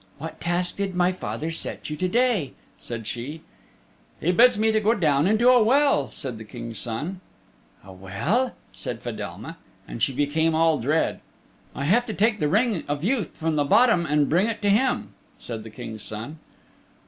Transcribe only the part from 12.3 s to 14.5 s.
the Ring of Youth from the bot tom and bring